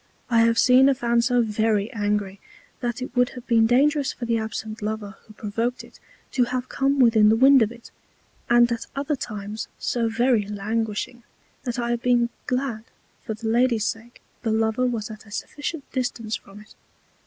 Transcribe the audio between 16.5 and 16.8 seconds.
it.